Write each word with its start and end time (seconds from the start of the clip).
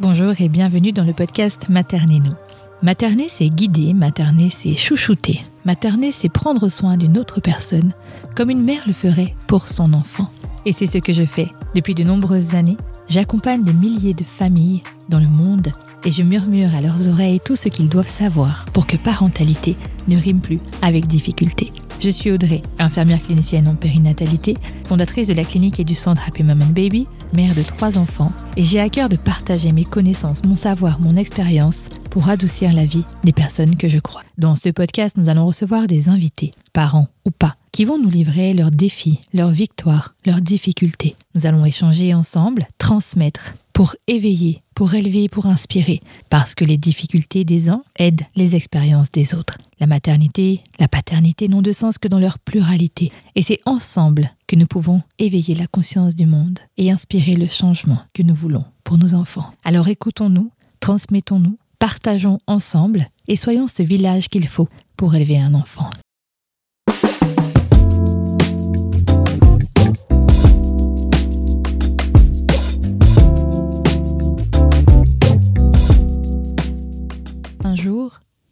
Bonjour 0.00 0.32
et 0.40 0.48
bienvenue 0.48 0.90
dans 0.90 1.04
le 1.04 1.12
podcast 1.12 1.68
Materner 1.68 2.18
nous. 2.18 2.34
Materner, 2.82 3.28
c'est 3.28 3.48
guider, 3.48 3.94
materner, 3.94 4.50
c'est 4.50 4.74
chouchouter. 4.74 5.40
Materner, 5.64 6.10
c'est 6.10 6.28
prendre 6.28 6.68
soin 6.68 6.96
d'une 6.96 7.16
autre 7.16 7.40
personne, 7.40 7.92
comme 8.34 8.50
une 8.50 8.64
mère 8.64 8.82
le 8.88 8.92
ferait 8.92 9.36
pour 9.46 9.68
son 9.68 9.92
enfant. 9.92 10.28
Et 10.66 10.72
c'est 10.72 10.88
ce 10.88 10.98
que 10.98 11.12
je 11.12 11.24
fais 11.24 11.46
depuis 11.76 11.94
de 11.94 12.02
nombreuses 12.02 12.56
années. 12.56 12.76
J'accompagne 13.08 13.62
des 13.62 13.72
milliers 13.72 14.14
de 14.14 14.24
familles 14.24 14.82
dans 15.08 15.20
le 15.20 15.28
monde 15.28 15.68
et 16.04 16.10
je 16.10 16.24
murmure 16.24 16.74
à 16.74 16.80
leurs 16.80 17.08
oreilles 17.08 17.40
tout 17.44 17.54
ce 17.54 17.68
qu'ils 17.68 17.88
doivent 17.88 18.08
savoir 18.08 18.64
pour 18.72 18.88
que 18.88 18.96
parentalité 18.96 19.76
ne 20.08 20.18
rime 20.18 20.40
plus 20.40 20.58
avec 20.82 21.06
difficulté. 21.06 21.70
Je 22.00 22.10
suis 22.10 22.30
Audrey, 22.30 22.62
infirmière 22.78 23.20
clinicienne 23.22 23.68
en 23.68 23.74
périnatalité, 23.74 24.54
fondatrice 24.86 25.28
de 25.28 25.34
la 25.34 25.44
clinique 25.44 25.80
et 25.80 25.84
du 25.84 25.94
centre 25.94 26.22
Happy 26.26 26.42
Mom 26.42 26.60
and 26.60 26.72
Baby, 26.72 27.06
mère 27.32 27.54
de 27.54 27.62
trois 27.62 27.96
enfants, 27.96 28.32
et 28.56 28.64
j'ai 28.64 28.80
à 28.80 28.88
cœur 28.88 29.08
de 29.08 29.16
partager 29.16 29.72
mes 29.72 29.84
connaissances, 29.84 30.44
mon 30.44 30.56
savoir, 30.56 31.00
mon 31.00 31.16
expérience 31.16 31.88
pour 32.10 32.28
adoucir 32.28 32.72
la 32.72 32.84
vie 32.84 33.04
des 33.24 33.32
personnes 33.32 33.76
que 33.76 33.88
je 33.88 33.98
crois. 33.98 34.22
Dans 34.38 34.56
ce 34.56 34.68
podcast, 34.68 35.16
nous 35.16 35.28
allons 35.28 35.46
recevoir 35.46 35.86
des 35.86 36.08
invités, 36.08 36.52
parents 36.72 37.08
ou 37.24 37.30
pas, 37.30 37.56
qui 37.72 37.84
vont 37.84 37.98
nous 37.98 38.10
livrer 38.10 38.52
leurs 38.52 38.70
défis, 38.70 39.20
leurs 39.32 39.50
victoires, 39.50 40.14
leurs 40.26 40.40
difficultés. 40.40 41.14
Nous 41.34 41.46
allons 41.46 41.64
échanger 41.64 42.14
ensemble, 42.14 42.68
transmettre, 42.78 43.54
pour 43.72 43.96
éveiller, 44.06 44.62
pour 44.74 44.94
élever, 44.94 45.28
pour 45.28 45.46
inspirer, 45.46 46.00
parce 46.30 46.54
que 46.54 46.64
les 46.64 46.76
difficultés 46.76 47.44
des 47.44 47.68
uns 47.68 47.82
aident 47.98 48.22
les 48.36 48.54
expériences 48.54 49.10
des 49.10 49.34
autres. 49.34 49.58
La 49.84 49.88
maternité, 49.88 50.62
la 50.78 50.88
paternité 50.88 51.46
n'ont 51.46 51.60
de 51.60 51.72
sens 51.72 51.98
que 51.98 52.08
dans 52.08 52.18
leur 52.18 52.38
pluralité, 52.38 53.12
et 53.34 53.42
c'est 53.42 53.60
ensemble 53.66 54.30
que 54.46 54.56
nous 54.56 54.66
pouvons 54.66 55.02
éveiller 55.18 55.54
la 55.54 55.66
conscience 55.66 56.16
du 56.16 56.24
monde 56.24 56.58
et 56.78 56.90
inspirer 56.90 57.36
le 57.36 57.46
changement 57.46 57.98
que 58.14 58.22
nous 58.22 58.34
voulons 58.34 58.64
pour 58.82 58.96
nos 58.96 59.12
enfants. 59.12 59.52
Alors 59.62 59.88
écoutons-nous, 59.88 60.50
transmettons-nous, 60.80 61.58
partageons 61.78 62.38
ensemble 62.46 63.08
et 63.28 63.36
soyons 63.36 63.66
ce 63.66 63.82
village 63.82 64.30
qu'il 64.30 64.48
faut 64.48 64.70
pour 64.96 65.14
élever 65.14 65.38
un 65.38 65.52
enfant. 65.52 65.90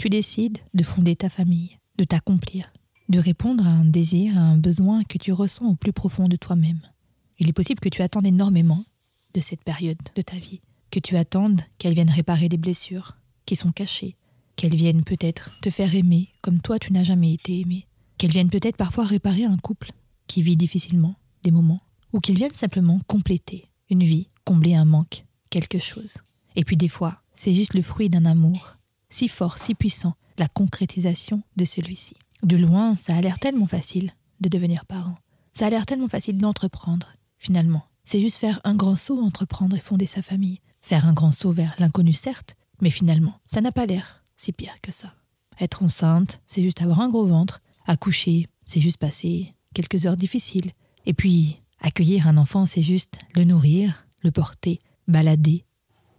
Tu 0.00 0.08
décides 0.08 0.56
de 0.72 0.82
fonder 0.82 1.14
ta 1.14 1.28
famille, 1.28 1.76
de 1.98 2.04
t'accomplir, 2.04 2.72
de 3.10 3.18
répondre 3.18 3.66
à 3.66 3.70
un 3.70 3.84
désir, 3.84 4.38
à 4.38 4.40
un 4.40 4.56
besoin 4.56 5.04
que 5.04 5.18
tu 5.18 5.30
ressens 5.30 5.66
au 5.66 5.74
plus 5.74 5.92
profond 5.92 6.26
de 6.26 6.36
toi-même. 6.36 6.80
Il 7.38 7.50
est 7.50 7.52
possible 7.52 7.80
que 7.80 7.90
tu 7.90 8.00
attendes 8.00 8.26
énormément 8.26 8.82
de 9.34 9.40
cette 9.40 9.62
période 9.62 9.98
de 10.14 10.22
ta 10.22 10.36
vie, 10.36 10.62
que 10.90 11.00
tu 11.00 11.18
attendes 11.18 11.60
qu'elle 11.76 11.92
vienne 11.92 12.08
réparer 12.08 12.48
des 12.48 12.56
blessures 12.56 13.18
qui 13.44 13.56
sont 13.56 13.72
cachées, 13.72 14.16
qu'elle 14.56 14.74
vienne 14.74 15.04
peut-être 15.04 15.60
te 15.60 15.68
faire 15.68 15.94
aimer 15.94 16.30
comme 16.40 16.62
toi 16.62 16.78
tu 16.78 16.94
n'as 16.94 17.04
jamais 17.04 17.34
été 17.34 17.60
aimé, 17.60 17.86
qu'elle 18.16 18.32
vienne 18.32 18.48
peut-être 18.48 18.78
parfois 18.78 19.04
réparer 19.04 19.44
un 19.44 19.58
couple 19.58 19.90
qui 20.28 20.40
vit 20.40 20.56
difficilement 20.56 21.16
des 21.42 21.50
moments, 21.50 21.82
ou 22.14 22.20
qu'il 22.20 22.36
vienne 22.36 22.54
simplement 22.54 23.02
compléter 23.06 23.68
une 23.90 24.04
vie, 24.04 24.28
combler 24.46 24.74
un 24.74 24.86
manque, 24.86 25.26
quelque 25.50 25.78
chose. 25.78 26.16
Et 26.56 26.64
puis 26.64 26.78
des 26.78 26.88
fois, 26.88 27.20
c'est 27.36 27.52
juste 27.52 27.74
le 27.74 27.82
fruit 27.82 28.08
d'un 28.08 28.24
amour 28.24 28.78
si 29.10 29.28
fort, 29.28 29.58
si 29.58 29.74
puissant, 29.74 30.14
la 30.38 30.48
concrétisation 30.48 31.42
de 31.56 31.64
celui-ci. 31.64 32.14
De 32.42 32.56
loin, 32.56 32.96
ça 32.96 33.14
a 33.14 33.20
l'air 33.20 33.38
tellement 33.38 33.66
facile 33.66 34.12
de 34.40 34.48
devenir 34.48 34.86
parent. 34.86 35.16
Ça 35.52 35.66
a 35.66 35.70
l'air 35.70 35.84
tellement 35.84 36.08
facile 36.08 36.38
d'entreprendre, 36.38 37.08
finalement. 37.36 37.84
C'est 38.04 38.20
juste 38.20 38.38
faire 38.38 38.60
un 38.64 38.74
grand 38.74 38.96
saut, 38.96 39.20
entreprendre 39.20 39.76
et 39.76 39.80
fonder 39.80 40.06
sa 40.06 40.22
famille. 40.22 40.60
Faire 40.80 41.06
un 41.06 41.12
grand 41.12 41.32
saut 41.32 41.52
vers 41.52 41.74
l'inconnu, 41.78 42.12
certes, 42.12 42.54
mais 42.80 42.90
finalement, 42.90 43.34
ça 43.44 43.60
n'a 43.60 43.72
pas 43.72 43.84
l'air 43.84 44.24
si 44.36 44.52
pire 44.52 44.80
que 44.80 44.92
ça. 44.92 45.12
Être 45.60 45.82
enceinte, 45.82 46.40
c'est 46.46 46.62
juste 46.62 46.80
avoir 46.80 47.00
un 47.00 47.10
gros 47.10 47.26
ventre. 47.26 47.60
Accoucher, 47.86 48.46
c'est 48.64 48.80
juste 48.80 48.96
passer 48.96 49.54
quelques 49.74 50.06
heures 50.06 50.16
difficiles. 50.16 50.72
Et 51.04 51.12
puis, 51.12 51.60
accueillir 51.80 52.26
un 52.26 52.38
enfant, 52.38 52.64
c'est 52.64 52.82
juste 52.82 53.18
le 53.34 53.44
nourrir, 53.44 54.06
le 54.22 54.30
porter, 54.30 54.78
balader. 55.06 55.66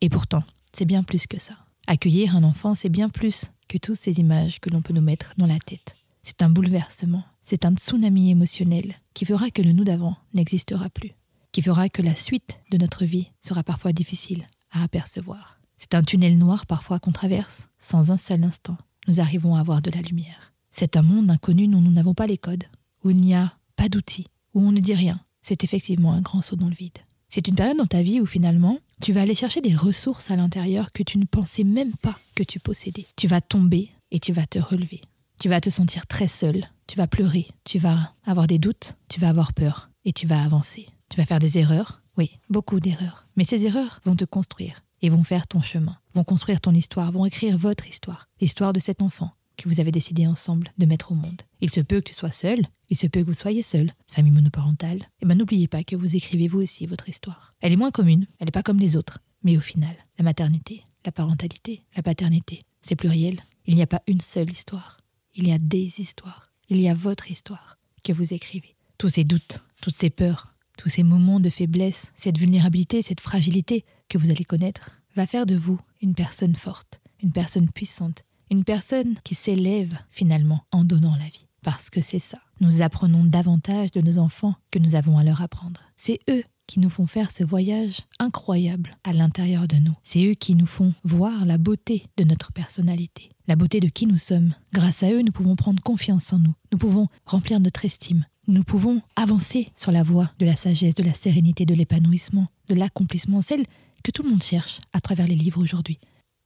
Et 0.00 0.08
pourtant, 0.08 0.42
c'est 0.72 0.84
bien 0.84 1.04
plus 1.04 1.26
que 1.28 1.38
ça. 1.38 1.54
Accueillir 1.90 2.36
un 2.36 2.44
enfant, 2.44 2.74
c'est 2.74 2.90
bien 2.90 3.08
plus 3.08 3.46
que 3.66 3.78
toutes 3.78 3.96
ces 3.96 4.20
images 4.20 4.60
que 4.60 4.68
l'on 4.68 4.82
peut 4.82 4.92
nous 4.92 5.00
mettre 5.00 5.32
dans 5.38 5.46
la 5.46 5.58
tête. 5.58 5.96
C'est 6.22 6.42
un 6.42 6.50
bouleversement, 6.50 7.24
c'est 7.42 7.64
un 7.64 7.74
tsunami 7.74 8.30
émotionnel 8.30 8.96
qui 9.14 9.24
fera 9.24 9.50
que 9.50 9.62
le 9.62 9.72
nous 9.72 9.84
d'avant 9.84 10.14
n'existera 10.34 10.90
plus, 10.90 11.12
qui 11.50 11.62
fera 11.62 11.88
que 11.88 12.02
la 12.02 12.14
suite 12.14 12.60
de 12.70 12.76
notre 12.76 13.06
vie 13.06 13.30
sera 13.40 13.62
parfois 13.62 13.94
difficile 13.94 14.46
à 14.70 14.82
apercevoir. 14.82 15.60
C'est 15.78 15.94
un 15.94 16.02
tunnel 16.02 16.36
noir 16.36 16.66
parfois 16.66 16.98
qu'on 16.98 17.10
traverse 17.10 17.68
sans 17.78 18.10
un 18.10 18.18
seul 18.18 18.44
instant. 18.44 18.76
Nous 19.06 19.20
arrivons 19.20 19.56
à 19.56 19.62
voir 19.62 19.80
de 19.80 19.90
la 19.90 20.02
lumière. 20.02 20.52
C'est 20.70 20.98
un 20.98 21.02
monde 21.02 21.30
inconnu 21.30 21.68
dont 21.68 21.80
nous 21.80 21.90
n'avons 21.90 22.12
pas 22.12 22.26
les 22.26 22.36
codes, 22.36 22.64
où 23.02 23.08
il 23.08 23.16
n'y 23.16 23.34
a 23.34 23.54
pas 23.76 23.88
d'outils, 23.88 24.26
où 24.52 24.60
on 24.60 24.72
ne 24.72 24.80
dit 24.80 24.94
rien. 24.94 25.20
C'est 25.40 25.64
effectivement 25.64 26.12
un 26.12 26.20
grand 26.20 26.42
saut 26.42 26.56
dans 26.56 26.68
le 26.68 26.74
vide. 26.74 26.98
C'est 27.30 27.48
une 27.48 27.54
période 27.54 27.78
dans 27.78 27.86
ta 27.86 28.02
vie 28.02 28.20
où 28.20 28.26
finalement, 28.26 28.78
tu 29.00 29.12
vas 29.12 29.22
aller 29.22 29.34
chercher 29.34 29.60
des 29.60 29.74
ressources 29.74 30.30
à 30.30 30.36
l'intérieur 30.36 30.92
que 30.92 31.02
tu 31.02 31.18
ne 31.18 31.24
pensais 31.24 31.64
même 31.64 31.94
pas 31.96 32.18
que 32.34 32.42
tu 32.42 32.58
possédais. 32.58 33.06
Tu 33.16 33.26
vas 33.26 33.40
tomber 33.40 33.90
et 34.10 34.18
tu 34.18 34.32
vas 34.32 34.46
te 34.46 34.58
relever. 34.58 35.00
Tu 35.40 35.48
vas 35.48 35.60
te 35.60 35.70
sentir 35.70 36.06
très 36.06 36.26
seul, 36.26 36.66
tu 36.86 36.96
vas 36.96 37.06
pleurer, 37.06 37.46
tu 37.64 37.78
vas 37.78 38.14
avoir 38.24 38.48
des 38.48 38.58
doutes, 38.58 38.96
tu 39.08 39.20
vas 39.20 39.28
avoir 39.28 39.52
peur 39.52 39.90
et 40.04 40.12
tu 40.12 40.26
vas 40.26 40.42
avancer. 40.42 40.88
Tu 41.10 41.16
vas 41.16 41.26
faire 41.26 41.38
des 41.38 41.58
erreurs, 41.58 42.02
oui, 42.16 42.30
beaucoup 42.50 42.80
d'erreurs. 42.80 43.28
Mais 43.36 43.44
ces 43.44 43.64
erreurs 43.66 44.00
vont 44.04 44.16
te 44.16 44.24
construire 44.24 44.82
et 45.00 45.10
vont 45.10 45.22
faire 45.22 45.46
ton 45.46 45.62
chemin, 45.62 45.96
vont 46.14 46.24
construire 46.24 46.60
ton 46.60 46.72
histoire, 46.72 47.12
vont 47.12 47.24
écrire 47.24 47.56
votre 47.56 47.86
histoire, 47.86 48.28
l'histoire 48.40 48.72
de 48.72 48.80
cet 48.80 49.00
enfant 49.00 49.30
que 49.56 49.68
vous 49.68 49.80
avez 49.80 49.92
décidé 49.92 50.26
ensemble 50.26 50.72
de 50.78 50.86
mettre 50.86 51.12
au 51.12 51.14
monde. 51.14 51.42
Il 51.60 51.70
se 51.70 51.80
peut 51.80 52.00
que 52.00 52.08
tu 52.08 52.14
sois 52.14 52.30
seul, 52.30 52.66
il 52.88 52.96
se 52.96 53.06
peut 53.06 53.20
que 53.20 53.26
vous 53.26 53.34
soyez 53.34 53.62
seul, 53.62 53.90
famille 54.06 54.32
monoparentale. 54.32 55.04
Et 55.20 55.26
ben 55.26 55.36
n'oubliez 55.36 55.68
pas 55.68 55.84
que 55.84 55.96
vous 55.96 56.16
écrivez 56.16 56.48
vous 56.48 56.60
aussi 56.60 56.86
votre 56.86 57.08
histoire. 57.08 57.54
Elle 57.60 57.72
est 57.72 57.76
moins 57.76 57.90
commune, 57.90 58.26
elle 58.38 58.46
n'est 58.46 58.52
pas 58.52 58.62
comme 58.62 58.80
les 58.80 58.96
autres, 58.96 59.18
mais 59.42 59.56
au 59.56 59.60
final, 59.60 59.94
la 60.18 60.24
maternité, 60.24 60.84
la 61.04 61.12
parentalité, 61.12 61.84
la 61.96 62.02
paternité, 62.02 62.62
c'est 62.82 62.96
pluriel. 62.96 63.40
Il 63.66 63.74
n'y 63.74 63.82
a 63.82 63.86
pas 63.86 64.02
une 64.06 64.20
seule 64.20 64.50
histoire, 64.50 64.98
il 65.34 65.48
y 65.48 65.52
a 65.52 65.58
des 65.58 66.00
histoires. 66.00 66.52
Il 66.70 66.80
y 66.80 66.88
a 66.88 66.94
votre 66.94 67.30
histoire 67.30 67.78
que 68.04 68.12
vous 68.12 68.34
écrivez. 68.34 68.76
Tous 68.98 69.08
ces 69.08 69.24
doutes, 69.24 69.62
toutes 69.80 69.96
ces 69.96 70.10
peurs, 70.10 70.54
tous 70.76 70.88
ces 70.88 71.02
moments 71.02 71.40
de 71.40 71.48
faiblesse, 71.48 72.12
cette 72.14 72.38
vulnérabilité, 72.38 73.00
cette 73.00 73.20
fragilité 73.20 73.84
que 74.08 74.18
vous 74.18 74.30
allez 74.30 74.44
connaître, 74.44 75.00
va 75.16 75.26
faire 75.26 75.46
de 75.46 75.56
vous 75.56 75.78
une 76.02 76.14
personne 76.14 76.56
forte, 76.56 77.00
une 77.22 77.32
personne 77.32 77.70
puissante, 77.70 78.22
une 78.50 78.64
personne 78.64 79.14
qui 79.24 79.34
s'élève 79.34 79.96
finalement 80.10 80.64
en 80.72 80.84
donnant 80.84 81.16
la 81.16 81.24
vie. 81.24 81.46
Parce 81.62 81.88
que 81.90 82.00
c'est 82.00 82.18
ça. 82.18 82.38
Nous 82.60 82.82
apprenons 82.82 83.24
davantage 83.24 83.92
de 83.92 84.00
nos 84.00 84.18
enfants 84.18 84.54
que 84.70 84.78
nous 84.78 84.94
avons 84.94 85.18
à 85.18 85.24
leur 85.24 85.42
apprendre. 85.42 85.80
C'est 85.96 86.20
eux 86.28 86.42
qui 86.66 86.80
nous 86.80 86.90
font 86.90 87.06
faire 87.06 87.30
ce 87.30 87.44
voyage 87.44 88.02
incroyable 88.18 88.96
à 89.04 89.12
l'intérieur 89.12 89.66
de 89.68 89.76
nous. 89.76 89.94
C'est 90.02 90.24
eux 90.24 90.34
qui 90.34 90.54
nous 90.54 90.66
font 90.66 90.92
voir 91.04 91.46
la 91.46 91.56
beauté 91.56 92.04
de 92.16 92.24
notre 92.24 92.52
personnalité, 92.52 93.30
la 93.46 93.56
beauté 93.56 93.80
de 93.80 93.88
qui 93.88 94.06
nous 94.06 94.18
sommes. 94.18 94.54
Grâce 94.72 95.02
à 95.02 95.10
eux, 95.10 95.22
nous 95.22 95.32
pouvons 95.32 95.56
prendre 95.56 95.82
confiance 95.82 96.32
en 96.32 96.38
nous, 96.38 96.54
nous 96.72 96.78
pouvons 96.78 97.08
remplir 97.24 97.60
notre 97.60 97.84
estime, 97.84 98.26
nous 98.46 98.64
pouvons 98.64 99.00
avancer 99.16 99.68
sur 99.76 99.92
la 99.92 100.02
voie 100.02 100.30
de 100.38 100.46
la 100.46 100.56
sagesse, 100.56 100.94
de 100.94 101.04
la 101.04 101.14
sérénité, 101.14 101.64
de 101.64 101.74
l'épanouissement, 101.74 102.48
de 102.68 102.74
l'accomplissement, 102.74 103.40
celle 103.40 103.64
que 104.02 104.10
tout 104.10 104.22
le 104.22 104.30
monde 104.30 104.42
cherche 104.42 104.80
à 104.92 105.00
travers 105.00 105.26
les 105.26 105.36
livres 105.36 105.62
aujourd'hui. 105.62 105.98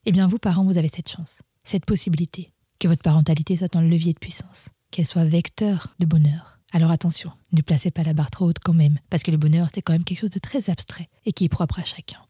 Eh 0.06 0.12
bien, 0.12 0.26
vous, 0.26 0.38
parents, 0.38 0.64
vous 0.64 0.78
avez 0.78 0.88
cette 0.88 1.08
chance 1.08 1.38
cette 1.64 1.86
possibilité 1.86 2.52
que 2.78 2.88
votre 2.88 3.02
parentalité 3.02 3.56
soit 3.56 3.76
un 3.76 3.82
levier 3.82 4.12
de 4.12 4.18
puissance, 4.18 4.68
qu'elle 4.92 5.06
soit 5.06 5.24
vecteur 5.24 5.88
de 5.98 6.06
bonheur. 6.06 6.60
Alors 6.70 6.92
attention, 6.92 7.32
ne 7.52 7.62
placez 7.62 7.90
pas 7.90 8.04
la 8.04 8.14
barre 8.14 8.30
trop 8.30 8.46
haute 8.46 8.60
quand 8.60 8.72
même, 8.72 8.98
parce 9.10 9.24
que 9.24 9.30
le 9.30 9.36
bonheur, 9.36 9.68
c'est 9.74 9.82
quand 9.82 9.92
même 9.92 10.04
quelque 10.04 10.20
chose 10.20 10.30
de 10.30 10.38
très 10.38 10.70
abstrait 10.70 11.08
et 11.24 11.32
qui 11.32 11.44
est 11.44 11.48
propre 11.48 11.80
à 11.80 11.84
chacun. 11.84 12.20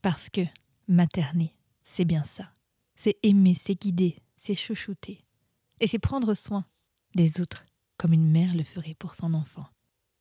Parce 0.00 0.30
que 0.30 0.40
materner, 0.86 1.54
c'est 1.84 2.04
bien 2.04 2.24
ça. 2.24 2.50
C'est 2.96 3.18
aimer, 3.22 3.54
c'est 3.54 3.74
guider, 3.80 4.16
c'est 4.36 4.56
chouchouter. 4.56 5.24
Et 5.80 5.86
c'est 5.86 5.98
prendre 5.98 6.34
soin 6.34 6.64
des 7.14 7.40
autres, 7.40 7.66
comme 7.96 8.12
une 8.12 8.30
mère 8.30 8.54
le 8.54 8.64
ferait 8.64 8.96
pour 8.98 9.14
son 9.14 9.34
enfant. 9.34 9.66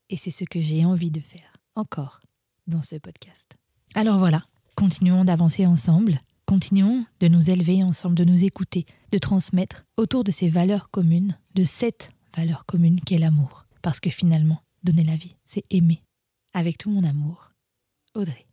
Et 0.10 0.18
c'est 0.18 0.32
ce 0.32 0.44
que 0.44 0.62
j'ai 0.62 0.86
envie 0.86 1.12
de 1.12 1.20
faire, 1.20 1.58
encore, 1.76 2.22
dans 2.68 2.82
ce 2.82 2.96
podcast. 2.96 3.56
Alors 3.96 4.20
voilà, 4.20 4.46
continuons 4.76 5.26
d'avancer 5.26 5.66
ensemble 5.66 6.20
Continuons 6.48 7.04
de 7.20 7.28
nous 7.28 7.50
élever 7.50 7.84
ensemble, 7.84 8.16
de 8.16 8.24
nous 8.24 8.46
écouter, 8.46 8.86
de 9.12 9.18
transmettre 9.18 9.84
autour 9.98 10.24
de 10.24 10.32
ces 10.32 10.50
valeurs 10.50 10.90
communes, 10.90 11.38
de 11.56 11.66
cette 11.66 12.10
valeur 12.38 12.66
commune 12.66 13.02
qu'est 13.02 13.18
l'amour. 13.18 13.66
Parce 13.82 14.00
que 14.00 14.10
finalement, 14.10 14.62
donner 14.82 15.04
la 15.04 15.18
vie, 15.18 15.36
c'est 15.44 15.66
aimer. 15.70 16.02
Avec 16.54 16.78
tout 16.78 16.90
mon 16.90 17.04
amour, 17.04 17.52
Audrey. 18.16 18.47